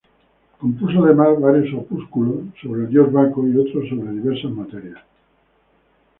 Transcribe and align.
Compuso 0.59 1.05
además 1.05 1.39
varios 1.39 1.75
opúsculos 1.75 2.45
sobre 2.59 2.85
el 2.85 2.89
dios 2.89 3.11
Baco 3.13 3.47
y 3.47 3.55
otros 3.55 3.87
sobre 3.87 4.11
diversas 4.13 4.49
materias. 4.49 4.99